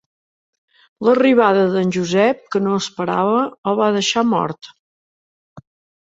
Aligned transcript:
L'arribada 1.07 1.65
d'en 1.73 1.91
Josep, 1.97 2.39
que 2.55 2.61
no 2.67 2.77
esperava, 2.83 3.43
el 3.73 3.77
va 3.81 3.91
deixar 3.99 4.23
mort. 4.31 4.71